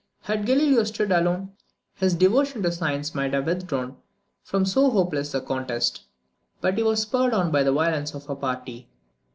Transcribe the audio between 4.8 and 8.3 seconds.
hopeless a contest; but he was spurred on by the violence of